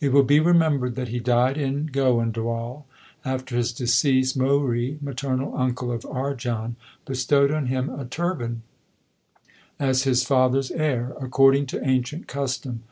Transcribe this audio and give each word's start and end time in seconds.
It 0.00 0.10
will 0.12 0.24
be 0.24 0.40
remembered 0.40 0.96
that 0.96 1.06
he 1.10 1.20
died 1.20 1.56
in 1.56 1.86
Goindwal. 1.86 2.82
After 3.24 3.54
his 3.54 3.72
decease, 3.72 4.32
Mohri, 4.32 5.00
maternal 5.00 5.56
uncle 5.56 5.92
of 5.92 6.02
Arjan, 6.02 6.74
bestowed 7.06 7.52
on 7.52 7.66
him 7.66 7.88
a 7.88 8.04
turban 8.04 8.62
as 9.78 10.02
his 10.02 10.24
father 10.24 10.58
s 10.58 10.72
heir, 10.72 11.14
according 11.20 11.66
to 11.66 11.88
ancient 11.88 12.26
custom. 12.26 12.82